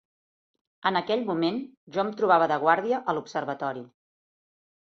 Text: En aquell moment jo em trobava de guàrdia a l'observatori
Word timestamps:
En 0.89 0.97
aquell 1.01 1.21
moment 1.27 1.59
jo 1.97 2.03
em 2.05 2.11
trobava 2.21 2.47
de 2.55 2.57
guàrdia 2.65 3.01
a 3.13 3.17
l'observatori 3.19 3.89